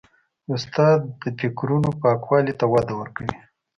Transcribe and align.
استاد 0.55 0.99
د 1.21 1.23
فکرونو 1.39 1.89
پاکوالي 2.01 2.53
ته 2.59 2.65
وده 2.73 2.93
ورکوي. 3.01 3.37